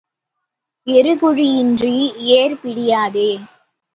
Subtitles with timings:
[0.87, 1.93] எருக்குழியின்றி
[2.31, 3.29] ஏர் பிடியாதே.